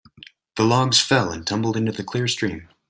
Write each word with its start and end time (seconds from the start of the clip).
The 0.55 0.63
logs 0.63 0.99
fell 0.99 1.31
and 1.31 1.45
tumbled 1.45 1.77
into 1.77 1.91
the 1.91 2.03
clear 2.03 2.27
stream. 2.27 2.69